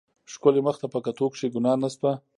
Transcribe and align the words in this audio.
ښکلي 0.33 0.61
مخ 0.67 0.75
ته 0.81 0.87
په 0.93 0.99
کتو 1.05 1.25
کښې 1.31 1.47
ګناه 1.55 1.77
نشته. 1.81 2.09